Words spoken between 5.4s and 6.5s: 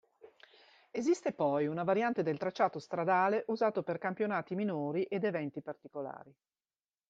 particolari.